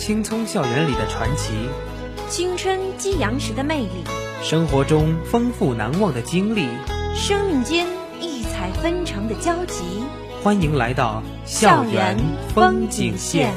[0.00, 1.52] 青葱校园里的传奇，
[2.26, 3.90] 青春激扬时的魅力，
[4.42, 6.68] 生活中丰富难忘的经历，
[7.14, 7.86] 生命间
[8.18, 9.84] 异彩纷呈的交集。
[10.42, 12.16] 欢迎来到校园
[12.54, 13.52] 风景线。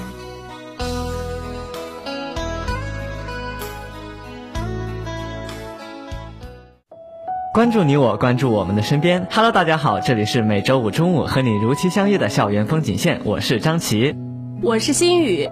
[7.54, 9.26] 关注你我，关注我们的身边。
[9.32, 14.14] Hello，大家好，这里是每周五中午和你如期相约的校园风景线，我是张琪，
[14.62, 15.50] 我是心雨。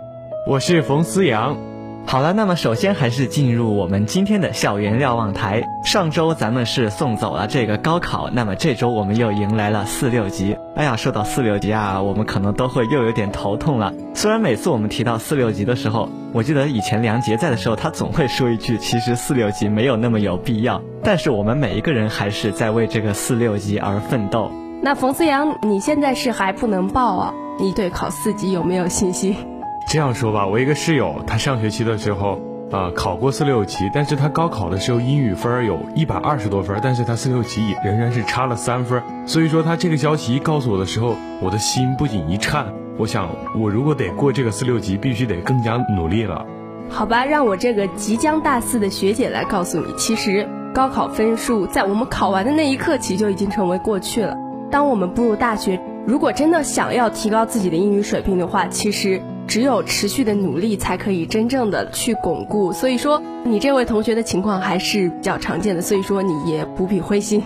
[0.52, 1.56] 我是冯思阳。
[2.06, 5.64] 好了，那么首先还是进入我们今天的校园瞭望台。
[5.86, 10.58] 上周咱们是送走了这个高考，那么这周我们又迎来了四六级。
[10.76, 13.94] 哎呀，说到四六级啊，我们可能都会又有点头痛了。
[14.14, 20.82] 虽然每次我们提到四六级的时候，我记得以前梁杰在的时候，他总会说一句，其实四六级没有那么有必要。
[21.02, 24.52] 但是我们每一个人还是在为这个四六级而奋斗。
[24.82, 27.34] 那冯思阳，你现在是还不能报啊？
[27.58, 29.34] 你对考四级有没有信心？
[29.88, 32.40] 这样说吧，我一个室友，他上学期的时候，
[32.72, 39.04] 呃，考过四六级，但是他高考的时候英语分有一百二十多分，但是他四六级也仍然是差了三分。
[39.26, 43.28] 所以说他这个消息一告诉我的时候，我的心不仅一颤，我想
[43.60, 46.46] 我如果得过这个四六级，必须得更加努力了。
[46.90, 54.38] 好吧，让我这个即将大四的学姐来告诉你，其实高考分数在我们考完的那一刻起就已经成为过去了。
[54.72, 59.22] 当我们步入大学，如果真的想要提高自己的英语水平的话，其实。
[59.52, 62.72] 只有持续的努力，才可以真正的去巩固。
[62.72, 67.44] 所以说，你这位同学的情况还是比较常见的，所以说你也不必灰心。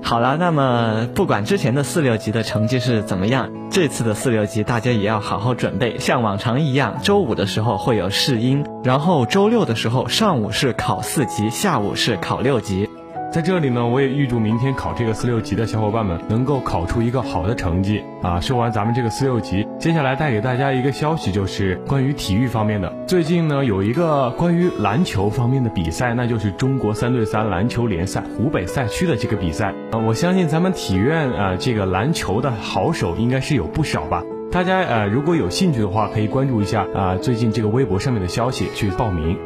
[0.00, 5.98] 好了，那么不管之前的四六级的成绩是怎么样，这次的四六级大家也要好好准备。
[5.98, 12.87] 像往常一样，周五的时候会有试音，然后周六的时候上午是考四级，下午是考六级。
[13.38, 18.40] 在这里呢，我也预祝明天考这个四六级的小伙伴们能够考出一个好的成绩啊！
[18.40, 22.92] 说完咱们这个四六级，接下来带给大家一个消息，就是关于体育方面的。
[23.06, 29.98] 最近呢，有一个关于篮球方面的比赛，那就是中国三对三篮球联赛湖北赛区的这个比赛啊！
[30.04, 34.24] 我相信咱们体院啊，这个篮球的好手应该是有不少吧？
[34.50, 39.38] 大家呃，如果有兴趣的话，可以关注一下啊，最近这个微博上面的消息去报名。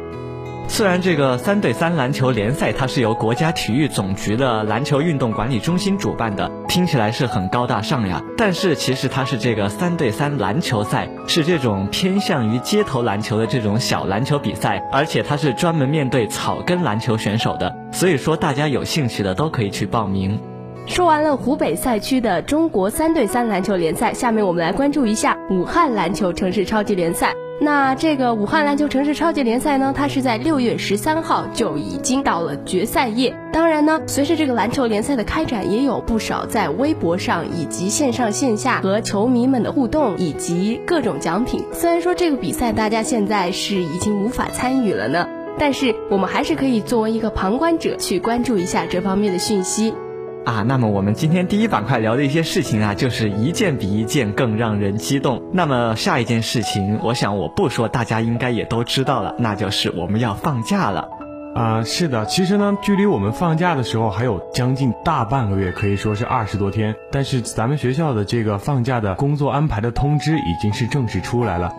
[0.67, 8.23] 虽然这个三对三篮球联赛它是由国家体育总局的篮球运动管理中心主办的，听起来是很高大上呀。
[8.37, 17.75] 但是其实它是这个三对三篮球赛，是这种偏向于街头篮球的这种小篮球比赛，而且它是专门面对草根篮球选手的。
[17.91, 20.39] 所以说，大家有兴趣的都可以去报名。
[20.87, 27.31] 说完了湖北赛区的中国三对三篮球联赛，下面我们来关注一下武汉篮球城市超级联赛。
[27.63, 33.33] 那这个武汉篮球城市超级联赛呢，它是在六月十三号就已经到了决赛夜。
[33.53, 41.63] 当然呢，随着这个篮球联赛的开展，也有不少在微博上以及线上线下和球迷们的互动以及各种奖品。
[41.71, 45.25] 虽然说这个比赛大家现在是已经无法参与了呢，
[45.57, 49.93] 但是我们还是可以作为一个旁观者去关注一下这方面的讯息。
[50.45, 55.41] 啊，那么我们今天第一板块聊的一些事情啊，就是一件比一件更让人激动。
[55.53, 61.07] 那么下一件事情，我想我不说，大家应该也都知道了，那就是我们要放假了。
[61.55, 66.93] 啊，是的，其实呢，距离我们放假的时候还有将近大半个月，可以说是二十多天。
[67.09, 71.71] 但是咱们学校的这个放假的工作安排的通知已经是正式出来了，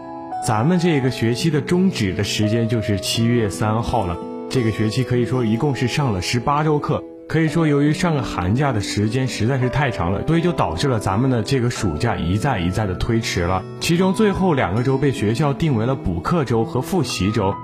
[0.43, 4.17] 咱们这个学期的终止的时间就是七月三号了。
[4.49, 7.03] 这个学期可以说一共是上了十八周课。
[7.27, 13.63] 可以说，由于上个寒假的时间实在是太长了，所以就导致了咱们的这个暑假一再一再的推迟了。
[13.81, 17.55] 其中最后两个周被学校定为了补课周和复习周。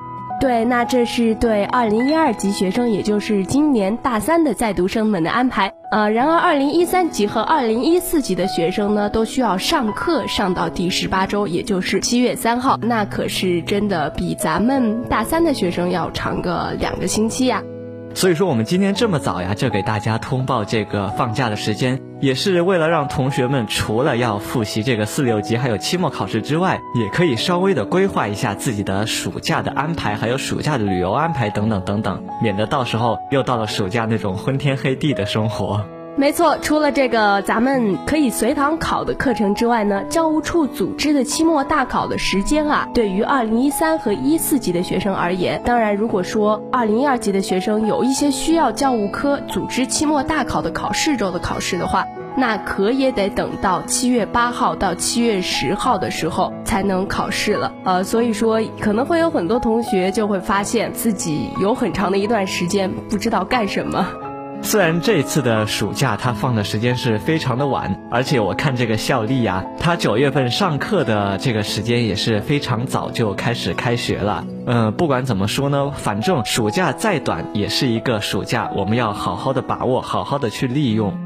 [0.40, 5.70] 对，那这是对二零一二级学生，也就是今年大三的在读生们的安排。
[5.90, 12.78] 呃，然而二零一三级和二零一四级的学生呢，都需要上课上到第十八周，也就是七月三号。
[12.80, 17.62] 那可是真的比咱们大三的学生要长个两个星期呀。
[18.12, 35.82] 所以说，我们今天这么早呀，就给大家通报这个放假的时间，也是为了让同学们除了要复习这个四六级，还有期末考试之外，也可以稍微的规划一下自己的暑假的安排，还有暑假的旅游安排等等等等，免得到时候又到了暑假那种昏天黑地的生活。
[36.16, 57.72] 没错，除了这个咱们可以随堂考的课程之外呢，教务处组织的期末大考的时间啊，对于二零一三和一四级的学生而言，当然如果说二零一二级的学生有一些需要教务科组织期末大考的考试周的考试的话，那可也得等到七月八号到七月十号的时候才能考试了。
[57.84, 64.06] 呃，所以说可能会有很多同学就会发现自己有很长的一段时间不知道干什么。
[64.62, 74.44] 虽然这次的暑假他放的时间是非常的晚，而且我看这个校历呀，他九月份上课的这个时间也是非常早就开始开学了。
[74.66, 81.18] 嗯，不管怎么说呢，反正暑假再短也是一个暑假，我们要好好的把握，好好的去利用。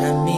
[0.00, 0.29] jamais.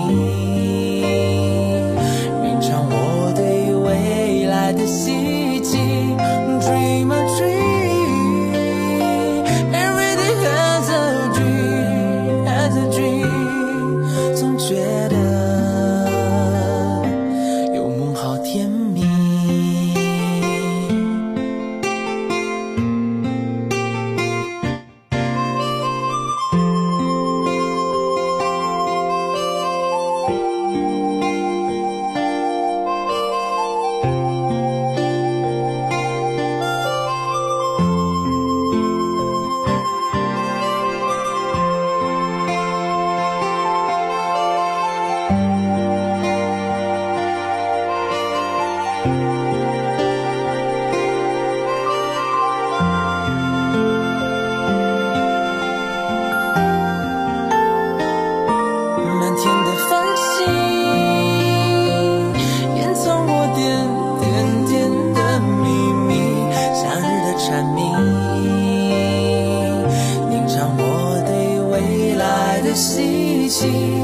[73.62, 74.01] see.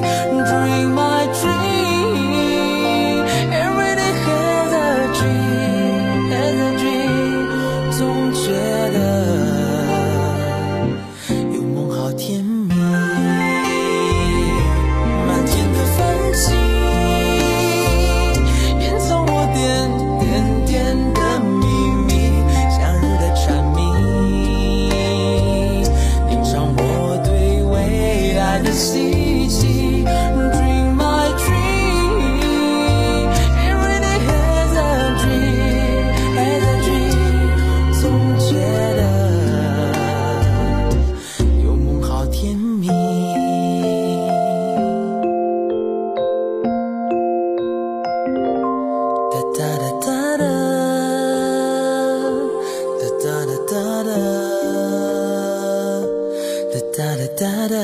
[57.46, 57.77] 好了，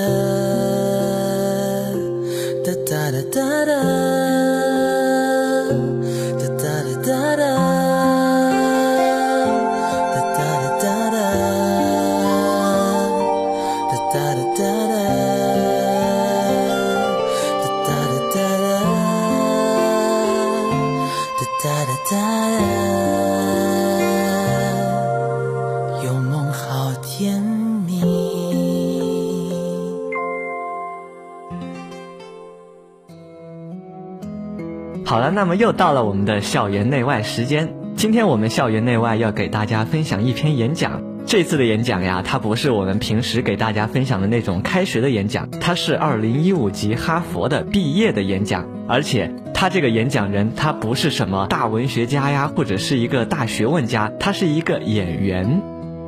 [35.35, 37.75] 那么又到了我们的校园内外时间。
[37.97, 41.03] 今天我们校园内外要给大家分享一篇演讲。
[41.27, 48.65] 这次的演讲呀，它不是我们平时给大家分享的那种开学的演讲，它是二零一五级哈佛的毕业的演讲。
[48.87, 55.63] 而且他这个演讲人，他不是什么大文学家呀，或者是一个大学问家，他是一个演员。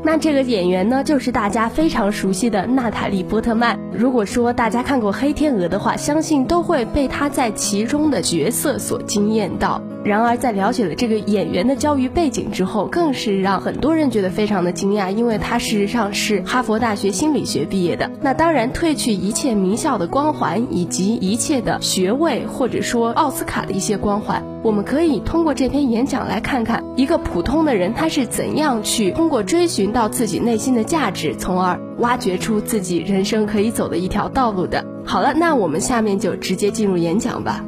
[0.04, 3.76] 那这个演员呢，就是大家非常熟悉的娜塔莉波特曼。
[3.99, 9.81] 如果说大家看过《黑天鹅》的话，相信都会被她在其中的角色所惊艳到。
[10.05, 18.09] 然而，在了解了这个演员的教育背景之后，更是让很多人觉得非常的惊讶，因为他事实上是哈佛大学心理学毕业的。
[18.21, 34.85] 那当然，褪去一切名校的光环，以及一切的学位，或者说奥斯卡的一些光环，我们可以通过这篇演讲来看看一个普通的人他是怎样去通过追寻到自己内心的价值，从而挖掘出自己人生可以走走的一条道路的。
[35.05, 37.64] 好了，那我们下面就直接进入演讲吧。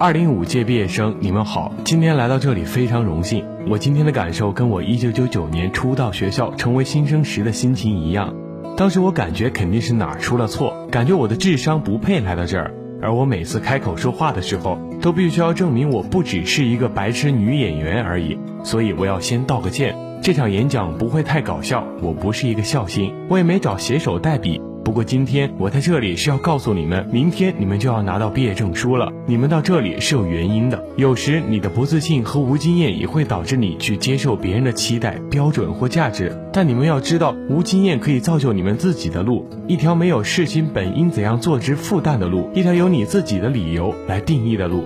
[0.00, 1.72] 二零五届毕业生，你们好！
[1.84, 3.44] 今天来到这里非常荣幸。
[3.68, 8.34] 我今天的感受跟我一九九九年初到学校成为新生时的心情一样。
[8.76, 12.74] 当时我感觉肯定是哪儿出了错，感觉我的智商不配来到这儿。
[13.00, 18.36] 而我每次开口说话的时候，都必须要证明我不只是一个白痴女演员而已。
[18.64, 24.60] 所以我要先道个歉，这场演讲不会太搞笑，我不是一个笑星，我也没找写手代笔。
[24.82, 29.12] 不过今天我在这里是要告诉你们，明天你们就要拿到毕业证书了。
[29.26, 30.82] 你们到这里是有原因的。
[30.96, 36.34] 有时你的不自信和无经验也会导致你去接受别人的期待、标准或价值。
[36.52, 44.84] 但你们要知道，无经验可以造就你们自己的路，一条没有事情本应怎样做之负担的路，一条由你自己的理由来定义的路。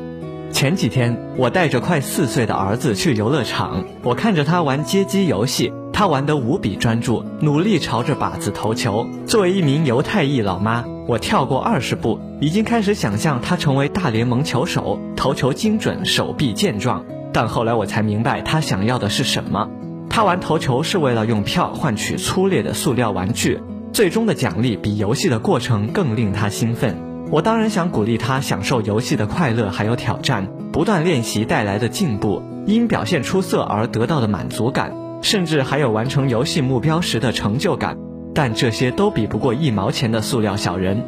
[0.51, 5.73] 前几天，我带着快四岁的儿子去游乐场，我看着他玩街机游戏。
[5.95, 9.07] 他玩得无比专注，努力朝着靶子投球。
[9.27, 17.05] 作为一名犹太裔老妈，我跳过二十步，已经开始想象他成为大联盟球手，投球精准，手臂健壮。
[17.33, 19.71] 但后来我才明白，他想要的是什么。
[20.11, 23.61] 他玩投球是为了用票换取粗劣的塑料玩具，
[23.93, 26.97] 最终的奖励比游戏的过程更令他兴奋。
[27.31, 35.04] 我当然想鼓励他享受游戏的快乐，还有挑战，不断练习带来的进步，因表现出色而得到的满足感。
[35.25, 37.97] 甚至还有完成游戏目标时的成就感，
[38.35, 41.03] 但这些都比不过一毛钱的塑料小人。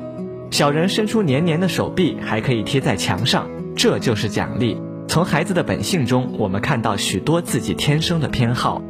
[0.51, 3.47] 小人伸出黏黏的手臂，还可以贴在墙上，
[3.77, 4.81] 这就是奖励。
[5.07, 8.81] 从孩子的本性中，我们看到许多自己天生的偏好。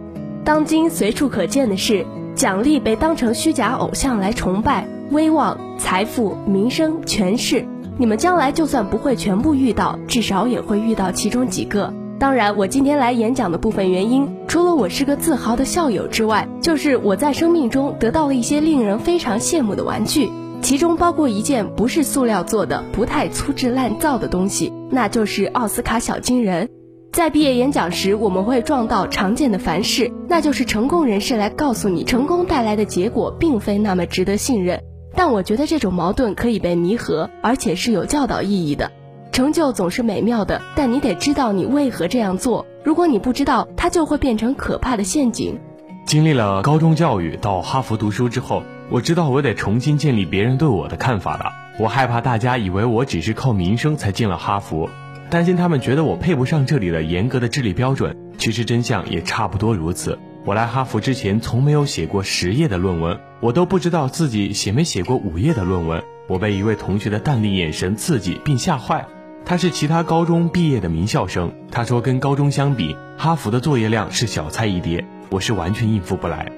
[0.45, 2.07] 当今随处可见的是，
[2.37, 7.67] 奖励被当成虚假偶像来崇拜，威望、财富、名声、权势，
[7.99, 11.93] 你们将来就算不会全部遇到，至少也会遇到其中几个。
[12.19, 20.31] 当然，我今天来演讲的部分原因，除了我是个自豪的校友之外，就是我在生命中得到了一些令人非常羡慕的玩具，
[20.63, 26.67] 其中包括一件不是塑料做的、不太粗制滥造的东西，那就是奥斯卡小金人。
[27.13, 34.83] 在毕业演讲时，我们会撞到常见的凡事，那就是成功人士来告诉你，成功带来的结果并非那么值得信任。
[35.15, 38.91] 但我觉得这种矛盾可以被弥合，而且是有教导意义的。
[39.37, 42.65] 成就总是美妙的，但你得知道你为何这样做。
[42.83, 45.59] 如果你不知道，它就会变成可怕的陷阱。
[46.07, 51.53] 经历了高中教育到哈佛读书之后，我知道我得重新建立别人对我的看法了。
[51.79, 54.89] 我害怕大家以为我只是靠名声才进了哈佛，
[55.29, 58.17] 担心他们觉得我配不上这里的严格的智力标准。
[58.39, 60.19] 其实真相也差不多如此。
[60.47, 66.03] 我来哈佛之前从没有写过十页的论文，我都不知道自己写没写过五页的论文。
[66.27, 69.07] 我被一位同学的淡定眼神刺激并吓坏。
[69.49, 76.51] 他是其他高中毕业的名校生，他说跟高中相比，哈佛的作业量是小菜一碟，我是完全应付不来。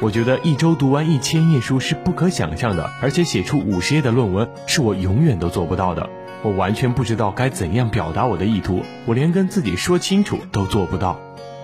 [0.00, 6.08] 我觉得一周读完一千页书是不可想象的，而且写出五十页的论文是我永远都做不到的。
[6.44, 11.18] 我完全不知道该怎样表达我的意图，我连跟自己说清楚都做不到。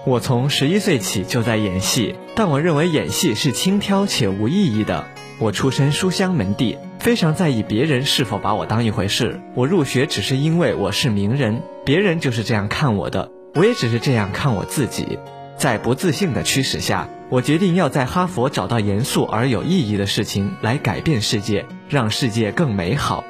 [0.05, 5.07] 我从十一岁起就在演戏，但我认为演戏是轻佻且无意义的。
[5.43, 6.79] 我出身书香门第。
[7.01, 9.41] 非常在意别人是否把我当一回事。
[9.57, 15.19] 我入学只是因为我是名人，别人就是这样看我的，我也只是这样看我自己。
[15.57, 23.25] 在不自信的驱使下，我决定要在哈佛找到严肃而有意义的事情来改变世界，让世界更美好。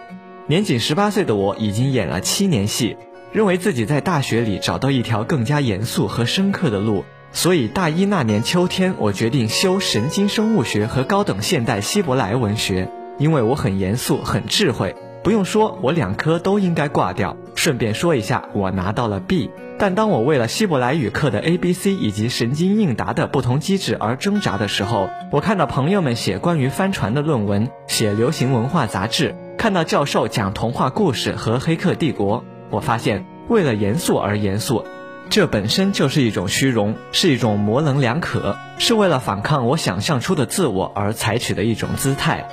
[0.47, 2.99] 年仅十八岁的我已经演了七年戏，
[3.33, 12.89] 认为自己在大学里找到一条更加严肃和深刻的路，所以大一那年秋天，我决定修神经生物学和高等现代希伯来文学。
[13.19, 17.37] 因为我很严肃，很智慧，不用说，我两科都应该挂掉。
[17.55, 19.51] 顺便说一下，我拿到了 B。
[19.79, 34.85] 但当我为了希伯来语课的 A、B、C 以及神经应答的不同机制而挣扎的时候，我看到朋友们写关于帆船的论文，写流行文化杂志，看到教授讲童话故事和黑客帝国，我发现，为了严肃而严肃，
[35.31, 42.47] 这本身就是一种虚荣，是一种模棱两可，是为了反抗我想象出的自我而采取的一种姿态。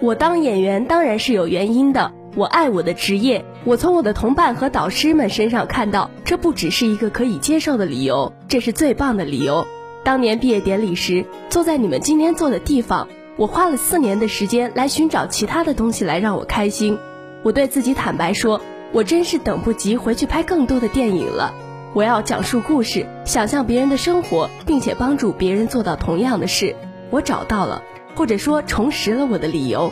[0.00, 3.44] 我当演员当然是有原因的，我爱我的职业。
[3.64, 9.66] 我从我的同伴和导师们身上看到，这不只是一个可以接受的理由，这是最棒的理由。
[10.04, 16.98] 当年毕业典礼时，坐在你们今天坐的地方，我花了四年的时间来寻找其他的东西来让我开心。
[17.42, 18.60] 我对自己坦白说，
[18.92, 21.54] 我真是等不及回去拍更多的电影了。
[21.96, 26.76] 我要讲述故事，想象别人的生活，并且帮助别人做到同样的事。
[27.08, 27.82] 我找到了。
[28.14, 29.90] 或者说重拾了我的理由，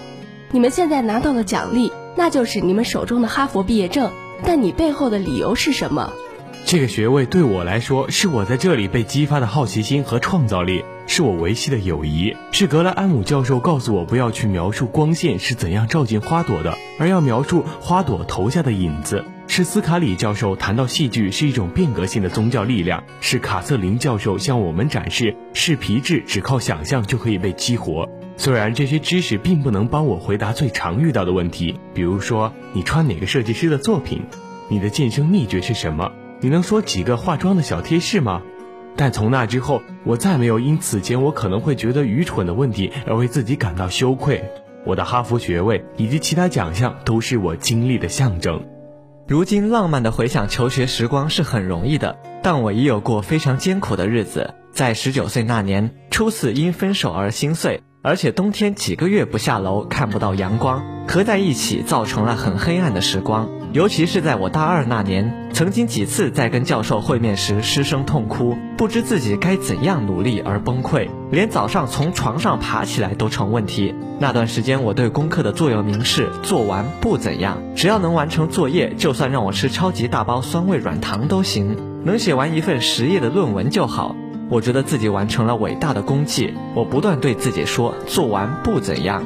[0.50, 4.10] 你们现在拿到了奖励，那就是你们手中的哈佛毕业证。
[4.42, 6.12] 但你背后的理由是什么？
[6.66, 12.36] 这个学位对我来说，是我在这里被激发的好奇心和创造力，是我维系的友谊。
[12.52, 19.24] 是格莱安姆教授告诉我，不要去描述光线是怎样照进花朵的，而要描述花朵投下的影子。
[19.46, 28.08] 是斯卡里教授谈到戏剧是一种变革性的宗教力量，是卡瑟琳教授向我们展示是皮质只靠想象就可以被激活。
[28.36, 34.22] 虽然这些知识并不能帮我回答最常遇到的问题，比如说你穿哪个设计师的作品，
[34.68, 36.10] 你的健身秘诀是什么，
[36.40, 38.42] 你能说几个化妆的小贴士吗？
[38.96, 44.42] 但从那之后，我再没有因此前我可能会觉得愚蠢的问题而为自己感到羞愧。
[44.84, 48.60] 我的哈佛学位以及其他奖项都是我经历的象征。
[49.26, 54.52] 如今浪漫的回想求学时光是很容易的，但我也有过非常艰苦的日子。
[54.70, 57.82] 在十九岁那年，初次因分手而心碎。
[58.02, 63.48] 而且冬天几个月不下楼，看不到阳光，合在一起造成了很黑暗的时光。
[63.74, 73.92] 尤其是在我大二那年，曾经几次在跟教授会面时失声痛哭，不知自己该怎样努力而崩溃，连早上从床上爬起来都成问题。
[74.20, 84.14] 那段时间，我对功课的座右铭是：做完不怎样，只要能完成作业，就算让我吃超级大包酸味软糖都行，能写完一份十页的论文就好。
[84.50, 89.24] 我觉得自己完成了伟大的功绩，我不断对自己说：“做完不怎样。”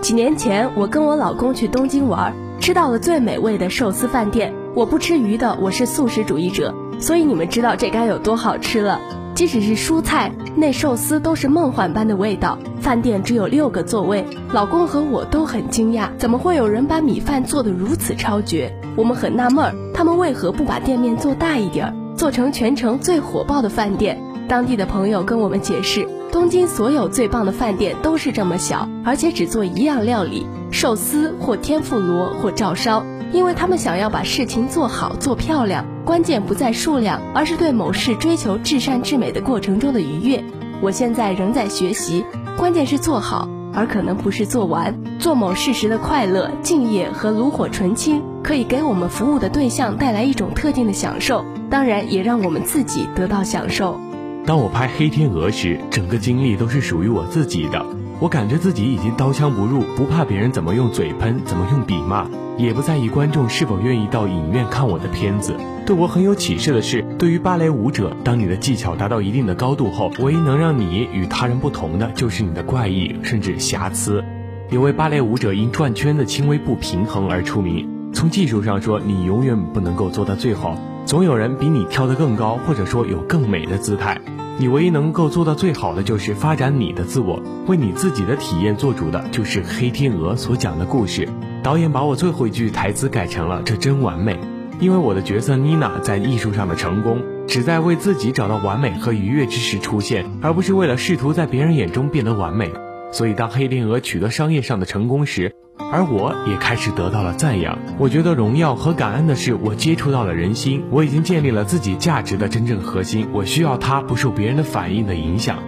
[0.00, 4.54] 几年前，我跟我老公去东京玩，吃到了最美味的寿司饭店。
[4.74, 8.98] 我不吃鱼的，我是素食主义者，所以你们知道这该有多好吃了。
[9.34, 12.58] 即使是蔬菜，那寿司都是梦幻般的味道。
[12.80, 18.74] 饭店只有六个座位，老公和我都很惊讶，怎么会有人把米饭做得如此超绝？
[18.96, 24.18] 我们很纳闷儿，他们为何不把店面做大一点儿，做成全城最火爆的饭店？
[24.50, 35.86] 当地的朋友跟我们解释，东京所有最棒的饭店都是这么小，而且只做一样料理——寿司或天妇罗或照烧，因为他们想要把事情做好做漂亮。
[36.04, 40.42] 关键不在数量，而是对某事追求至善至美的过程中的愉悦。
[40.82, 42.24] 我现在仍在学习，
[42.56, 44.92] 关键是做好，而可能不是做完。
[45.20, 54.00] 做某事时的快乐、敬业和炉火纯青，可以给我们服务的对象带来一种特定的享受，当然也让我们自己得到享受。
[54.46, 57.84] 当我拍《黑天鹅》时，整个经历都是属于我自己的。
[58.18, 62.26] 我感觉自己已经刀枪不入，不怕别人怎么用嘴喷，怎么用笔骂，
[62.58, 65.54] 也不在意观众是否愿意到影院看我的片子。
[65.86, 74.22] 对我很有启示的是，对于芭蕾舞者，当你的技巧达到一定的高度后，唯一能让你与他人不同的，就是你的怪异甚至瑕疵。
[74.70, 77.88] 有位芭蕾舞者因转圈的轻微不平衡而出名。
[78.12, 80.76] 从技术上说，你永远不能够做到最好。
[81.10, 84.16] 总有人比你跳得更高，或者说有更美的姿态。
[84.58, 91.28] 你唯一能够做到最好的就是发展你的自我，为你自己的体验做主的，就是《黑天鹅》所讲的故事。
[91.64, 94.38] 导演把我最后一句台词改成了“这真完美”，
[94.78, 102.70] 因为我的角色妮娜在艺术上的成功，只在为自己找到完美和愉悦之时出现，而不是为了试图在别人眼中变得完美。
[103.10, 105.56] 所以，当《黑天鹅》取得商业上的成功时，
[105.92, 107.78] 而我也开始得到了赞扬。
[107.98, 113.28] 我觉得荣耀和感恩的是，我接触到了人心，我已经建立了自己价值的真正核心。
[113.32, 115.58] 我需要它不受别人的反应的影响。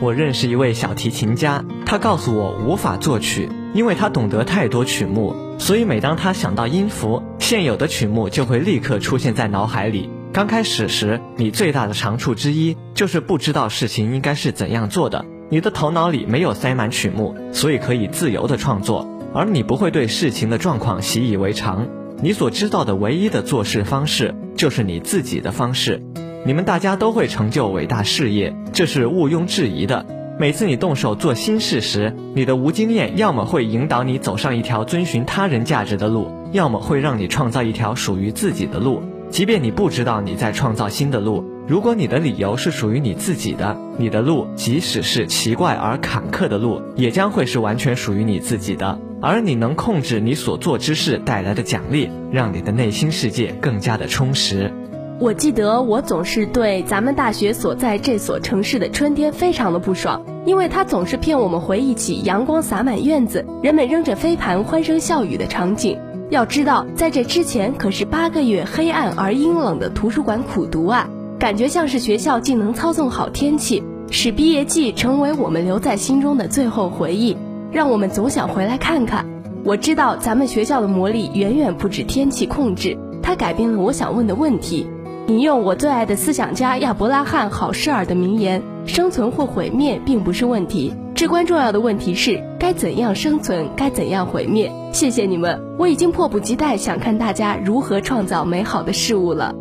[0.00, 10.08] 我认识一位小提琴家，他告诉我无法作曲，因为他懂得太多曲目，所以每当他想到音符，现有的曲目就会立刻出现在脑海里。
[10.32, 19.06] 刚开始时，你最大的长处之一就是不知道事情应该是怎样做的，你的头脑里没有塞满曲目，所以可以自由的创作。
[19.32, 21.86] 而你不会对事情的状况习以为常，
[22.20, 26.02] 你所知道的唯一的做事方式就是你自己的方式。
[26.44, 30.04] 你们大家都会成就伟大事业，这是毋庸置疑的。
[30.38, 39.02] 每次你动手做新事时，你的无经验要么会引导你走上一条遵循他人价值的路，要么会让你创造一条属于自己的路。
[39.28, 41.44] 即便你不知道你在创造新的路。
[41.68, 48.98] 如果你的理由是属于你自己的，你的路即使是奇怪而坎坷的路，也将会是完全属于你自己的。
[49.22, 54.72] 而你能控制你所做之事带来的奖励，让你的内心世界更加的充实。
[55.18, 65.98] 我记得我总是对咱们大学所在这所城市的春天非常的不爽，因为它总是骗我们回忆起阳光洒满院子，人们扔着飞盘欢声笑语的场景。
[66.30, 71.08] 要知道，在这之前可是八个月黑暗而阴冷的图书馆苦读啊。
[71.38, 77.36] 感觉像是学校竟能操纵好天气，使毕业季成为我们留在心中的最后回忆，
[77.72, 79.24] 让我们总想回来看看。
[79.64, 84.88] 我知道咱们学校的魔力远远不止天气控制，它改变了我想问的问题。
[85.26, 99.54] 引用我最爱的思想家亚伯拉罕·好施尔的名言：“生存或毁灭并不是问题，至关重要的问题是该怎样生存，该怎样毁灭。”谢谢你们，我已经迫不及待想看大家如何创造美好的事物了。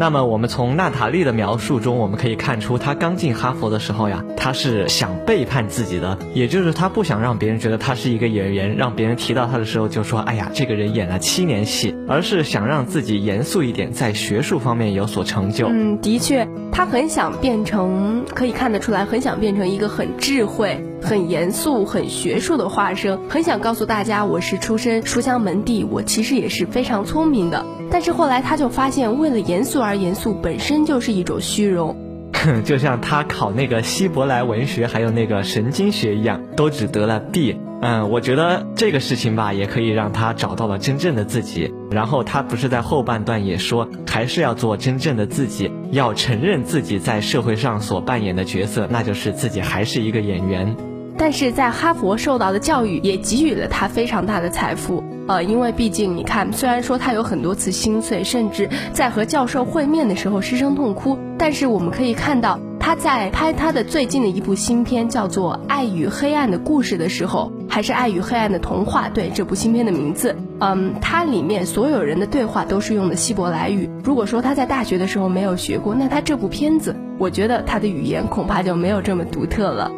[0.00, 15.66] 那么我们从娜塔莉的描述中，我们可以看出，她刚进哈佛的时候呀，她是想背叛自己的，也就是她不想让别人觉得她是一个演员，让别人提到她的时候就说，哎呀，这个人演了七年戏，而是想让自己严肃一点，在学术方面有所成就。
[15.68, 27.64] 嗯，的确，她很想变成，可以看得出来，很想变成一个很智慧、很严肃、很学术的化身，很想告诉大家，我是出身书香门第，我其实也是非常聪明的。
[27.90, 31.96] 但是后来他就发现，为了严肃而严肃，本身就是一种虚荣。
[32.64, 37.58] 就像他考那个希伯来文学，还有那个神经学一样，都只得了 B。
[37.82, 41.72] 嗯，我觉得这个事情吧，也可以让他找到了真正的自己。
[41.90, 50.76] 然后他不是在后半段也说，还是要做真正的自己，要承认自己在社会上所扮演的角色，那就是自己还是一个演员。
[51.20, 55.04] 但是在哈佛受到的教育也给予了他非常大的财富。
[55.28, 70.34] 呃，因为毕竟你看，虽然说他有很多次心碎，甚至在和教授会面的时候失声痛哭，但是我们可以看到他在拍他的最近的一部新片叫做《爱与黑暗的故事》的时候，还是《爱与黑暗的童话》对这部新片的名字。
[70.60, 73.90] 嗯，它里面所有人的对话都是用的希伯来语。
[74.02, 79.92] 如果说他在大学的时候没有学过，那他这部片子，我觉得他的语言恐怕就没有这么独特了。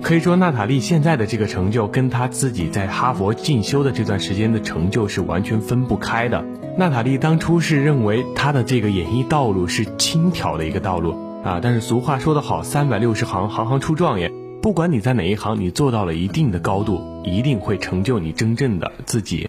[0.00, 6.44] 可以说，娜塔莉现在的这个成就，跟她自己在哈佛进修的这段时间的成就是完全分不开的。
[6.78, 14.32] 娜塔莉当初是认为她的这个演艺道路是轻佻的一个道路啊，但是俗话说得好，三百六十行，行行出状元。
[14.62, 19.48] 不管你在哪一行，你做到了一定的高度，一定会成就你真正的自己。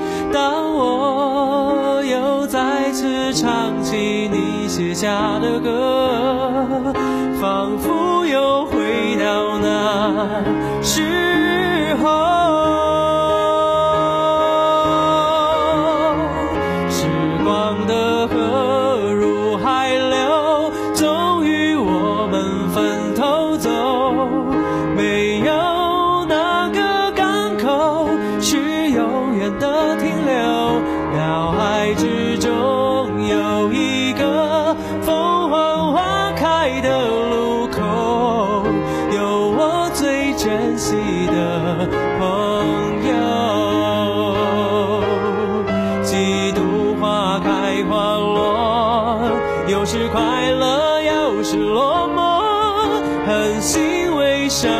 [3.41, 6.93] 唱起你写下的歌，
[7.41, 8.91] 仿佛又回。
[9.23, 10.43] 到那
[10.81, 11.50] 时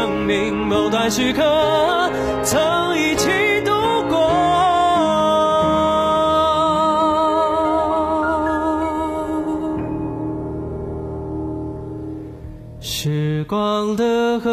[0.02, 1.44] 生命某段时刻
[2.42, 3.30] 曾一起
[3.64, 3.72] 度
[4.10, 4.18] 过，
[12.80, 14.52] 时光的河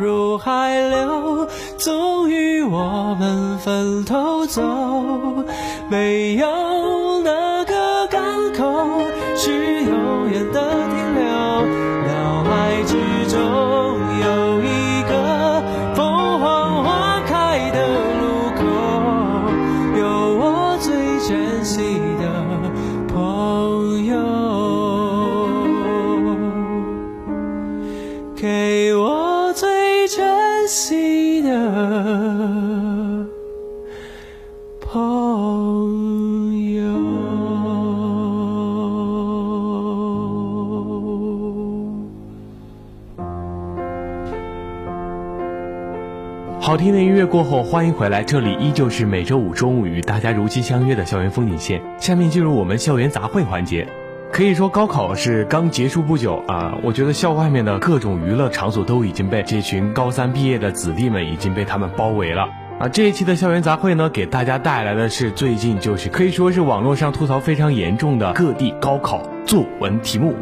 [0.00, 1.46] 入海流，
[1.76, 4.62] 终于我们分头走。
[5.90, 6.46] 没有
[7.22, 8.64] 哪个港口
[9.36, 11.26] 是永远的停留，
[12.06, 12.96] 脑海之
[13.30, 13.73] 中
[46.60, 51.80] 好听的音乐过后，欢迎回来，这里依旧是每周五中午与大家如期相约的校园风景线。
[51.98, 53.86] 下面进入我们校园杂烩环节。
[54.32, 62.48] 可以说高考是刚结束不久啊，我觉得校外面的各种娱乐场所都已经被这群高三毕业的子弟们已经被他们包围了
[62.80, 62.88] 啊。
[62.88, 70.34] 这一期的校园杂烩呢，给大家带来的是最近就是可以说是网络上吐槽非常严重的各地高考作文题目。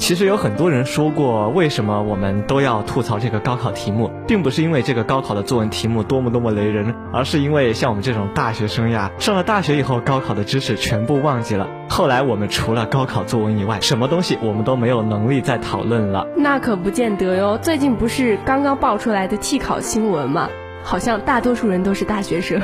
[0.00, 11.68] 其实有很多人说过，为什么我们都要吐槽这个高考题目，并不是因为这个高考的作文题目多么多么雷人，而是因为像我们这种大学生呀，上了大学以后，高考的知识全部忘记了。
[11.90, 16.26] 后来我们除了高考作文以外，什么东西我们都没有能力再讨论了。
[16.34, 17.58] 那可不见得哟。
[17.58, 20.48] 最近不是刚刚爆出来的替考新闻吗？
[20.82, 22.58] 好像大多数人都是大学生。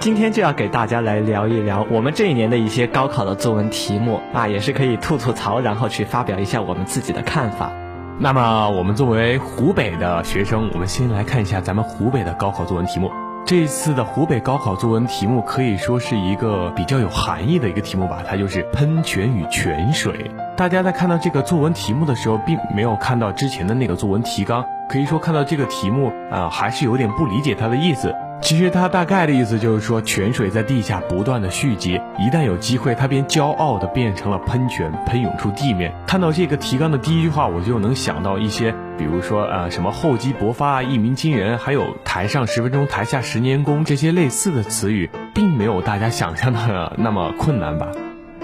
[0.00, 7.72] 今天就要给大家来聊一聊我们这一年的一些高考的作文题目啊，也是可以吐吐槽，然后去发表一下我们自己的看法。
[8.20, 13.10] 那么我们作为湖北的学生，我们先来看一下咱们湖北的高考作文题目。
[13.44, 20.30] 这一次的湖北高考作文题目可以说是一个比较有含义的一个题目吧，它就是喷泉与泉水。
[20.56, 28.14] 大家在看到这个作文题目的时候，并没有看到之前的那个作文提纲，可以说看到这个题目啊、还是有点不理解它的意思。
[28.40, 35.92] 其实它大概的意思就是说，泉水在地下不断的蓄积，一旦有机会，它便骄傲的变成了喷泉，喷涌出地面。
[36.06, 47.88] 看到这个提纲的第一句话，我就能想到一些，比如说呃什么厚积薄发啊，一鸣惊人，还有台上十分钟，台下十年功这些类似的词语，并没有大家想象的那么困难吧。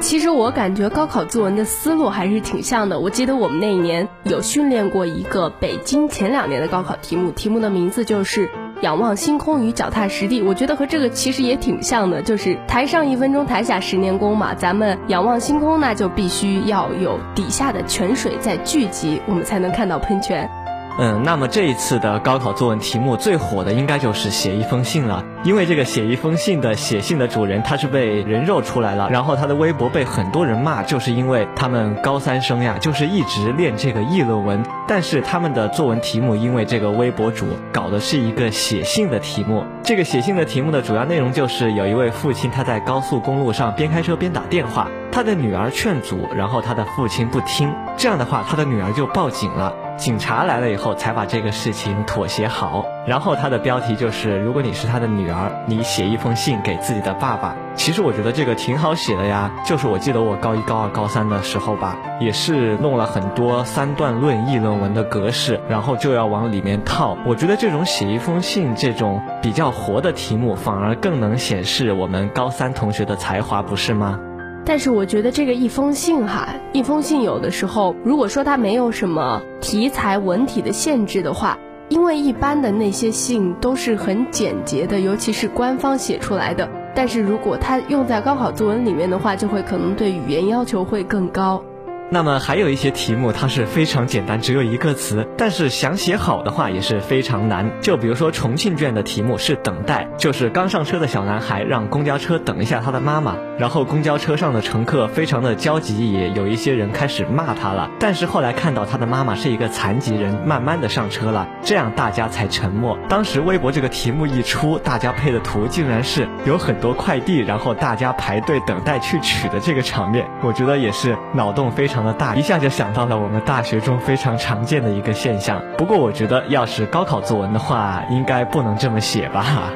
[0.00, 2.98] 其实我感觉高考作文的思路还是挺像的。
[2.98, 8.50] 我记得我们那一年有训练过一个北京前两年的高考题目，题目的名字就是。
[8.84, 14.54] 仰望星空与脚踏实地，我觉得和这个其实也挺像的，就是台上一分钟，台下十年功嘛。
[14.54, 20.46] 咱们仰望星空，那就必须要有底下的泉水在聚集，我们才能看到喷泉。
[20.96, 49.74] 嗯，那么这一次的高考作文题目最火的应该就是写一封信了，因为这个写一封信的写信的主人他是被人肉出来了，然后他的微博被很多人骂，就是因为他们高三生呀，就是一直练这个议论文，但是他们的作文题目因为这个微博主搞的是一个写信的题目，这个写信的题目的主要内容就是有一位父亲他在高速公路上边开车边打电话，他的女儿劝阻，然后他的父亲不听，这样的话他的女儿就报警了。
[49.96, 52.84] 警察来了以后，才把这个事情妥协好。
[53.06, 59.50] 然后他的标题就是：“如果你是他的女儿，你写一封信给自己的爸爸。”其实我觉得这个挺好写的呀。
[59.64, 67.16] 就是我记得我高一、高二、高三的时候吧，也是弄了很多三段论议论文的格式，然后就要往里面套。
[67.26, 74.18] 我觉得这种写一封信这种比较活的题目，反而更能显示我们高三同学的才华，不是吗？
[74.66, 81.58] 但是我觉得这个一封信哈，一封信有的时候，如果说它没有什么题材文体的限制的话，
[81.90, 86.68] 因为一般的那些信都是很简洁的，尤其是官方写出来的。
[86.94, 91.62] 但是如果它用在高考作文里面的话，就会可能对语言要求会更高。
[92.10, 97.68] 那么还有一些题目，它是非常简单，只有一个词，但是想写好的话也是非常难。
[97.80, 107.90] 就比如说重庆卷的题目是等待，就是刚上车的小男孩让公交车等一下他的妈妈，然后公交车上的乘客非常的焦急，也有一些人开始骂他了。
[107.98, 112.98] 但是后来看到他的妈妈是一个残疾人，慢慢的上车了，这样大家才沉默。
[113.08, 121.93] 当时微博这个题目一出，大家配的图竟然是有很多快递，然后大家排队等待去取的这个场面，我觉得也是脑洞非常。
[121.94, 125.62] 常的大，一下就想到了我们大学中非常常见的一个现象。
[125.78, 129.70] 不过我觉得，要是高考作文的话，应该不能这么写吧？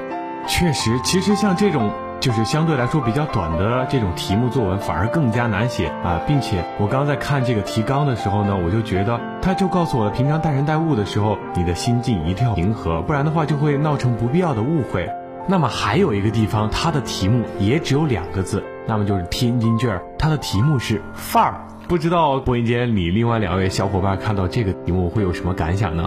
[0.49, 6.21] 确实，其实像这种就是相对来说比较短的这种题目作文，反而更加难写啊！
[6.27, 15.09] 并且我刚在看这个提纲的时候呢，我就觉得，他就告诉我了，平常待人待物的时候，你的心境一定要平和，不然的话就会闹成不必要的误会。
[15.47, 21.55] 那么还有一个地方，它的题目也只有两个字，那么就是天津卷儿，它的题目是范儿。
[21.89, 26.07] 不知道播音间里另外两位小伙伴看到这个题目会有什么感想呢？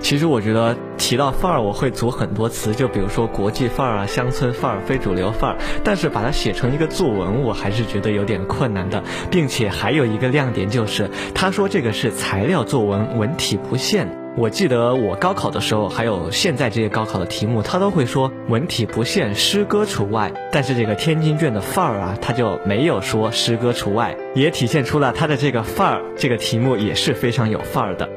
[0.00, 5.58] 其实我觉得提到范儿，我会组很多词，就比如说国际范儿啊、乡村范儿、非主流范儿。
[5.84, 14.19] 但是把它写成一个作文，我还是觉得有点困难的，并且还有一个亮点就是，他说这个是材料作文，文体不限。
[14.36, 20.32] 我记得我高考的时候，还有现在这些高考的题目，他都会说文体不限，诗歌除外。
[20.52, 26.02] 但是这个天津卷的范儿啊，他就没有说诗歌除外，也体现出了他的这个范儿。
[26.16, 28.08] 这个题目也是非常有范儿的。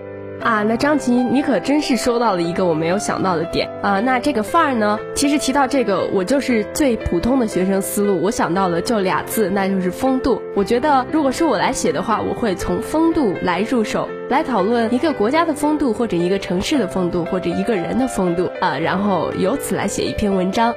[0.44, 4.02] 啊，那张琪，你可真是说到了一个我没有想到的点啊！
[4.02, 10.42] 那这个范儿呢，其实提到这个，我就是最普通的学生思路，我想到了就俩字，那就是风度。
[10.54, 20.74] 我觉得，如果是我来写的话，我会从风度来入手，来讨论一个国家的风度，或者一个城市的风度，或者一个人的风度啊，然后由此来写一篇文章。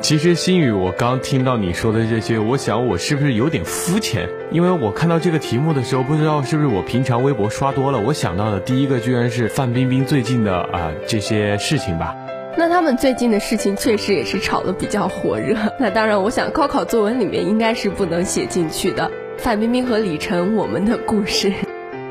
[0.00, 4.28] 其实心雨，我刚听到你说的这些，我想我是不是有点肤浅？
[4.50, 12.16] 因为我看到这个题目的时候，不知道是不是我平常微博刷多了，我想到的第一个居然是范冰冰最近的啊这些事情吧。
[12.56, 15.54] 那他们最近的事情确实也是炒得比较火热。
[15.78, 19.10] 那当然，我想高考作文里面应该是不能写进去的。
[19.36, 21.52] 范冰冰和李晨，我们的故事。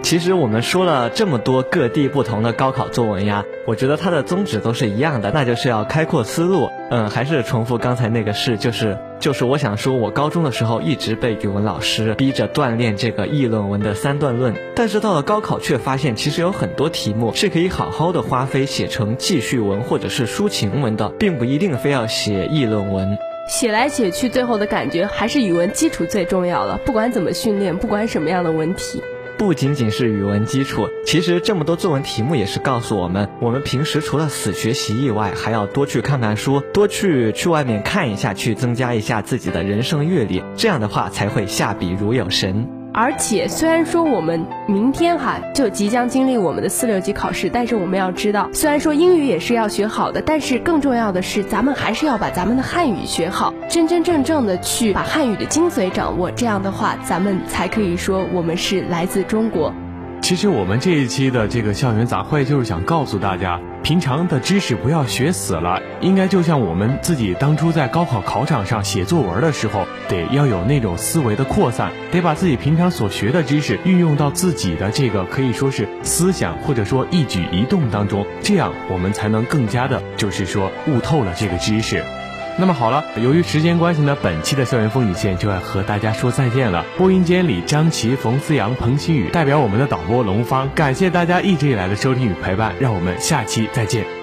[0.04, 6.69] 其实我们说了这么多各地不同的高考作文呀，我觉得它的宗旨都是一样的，那就是要开阔思路。
[6.91, 23.17] 嗯，还是重复刚才那个事，就是就是我想说，我高中的时候一直被语文老师逼着锻炼这个议论文的三段论，但是到了高考却发现，其实有很多题目是可以好好的花费写成记叙文或者是抒情文的，并不一定非要写议论文。
[23.47, 29.04] 写来写去，最后的感觉还是语文基础最重要了，不管怎么训练，不管什么样的文体。
[29.39, 42.78] 不仅仅是语文基础，其实这么多作文题目也是告诉我们，我们平时除了死学习以外，还要多去看看书，多去去外面看一下，去增加一下自己的人生阅历，这样的话才会下笔如有神。
[42.91, 59.71] 而且虽然说我们明天哈就即将经历我们的四六级考试，但是我们要知道，虽然说英语也是要学好的，但是更重要的是，咱们还是要把咱们的汉语学好，真真正正的去把汉语的精髓掌握，这样的话，咱们才可以说我们是来自中国。
[60.21, 82.04] 其实我们这一期的这个校园杂烩，就是想告诉大家，平常的知识不要学死了，应该就像我们自己当初在高考考场上写作文的时候，得要有那种思维的扩散，得把自己平常所学的知识运用到自己的这个可以说是思想或者说一举一动当中，这样我们才能更加的，就是说悟透了这个知识。
[82.60, 86.86] 那么好了，由于时间关系呢，本期的校园风景线就要和大家说再见了。
[86.98, 94.18] 播音间里，张琪、冯思阳、彭新宇代表我们的导播龙方，感谢大家一直以来的收听与陪伴，让我们下期再见。